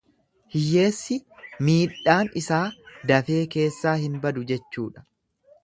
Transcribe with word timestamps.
Hiyyeessi 0.53 1.17
miidhaan 1.67 2.33
isaa 2.43 2.63
dafee 3.13 3.39
keessaa 3.57 3.97
hin 4.07 4.19
badu 4.27 4.49
jechuudha. 4.55 5.09